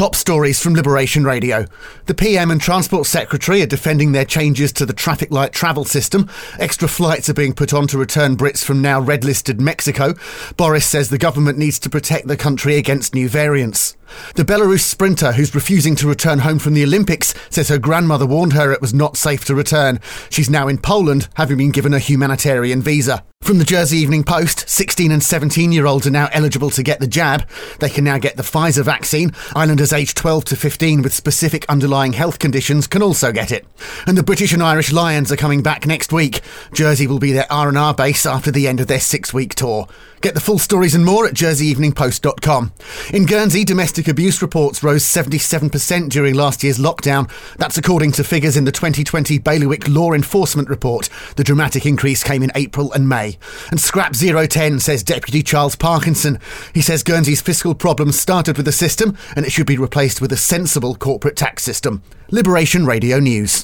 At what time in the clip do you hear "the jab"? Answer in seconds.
27.00-27.48